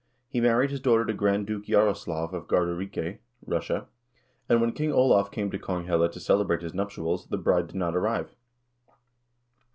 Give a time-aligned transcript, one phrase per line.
[0.29, 3.85] He married his daughter to Grand Duke Jaroslaf of Gardarike (Russia),
[4.49, 7.95] and when King Olav came to Konghelle to celebrate his nuptials, the bride did not
[7.95, 8.35] arrive.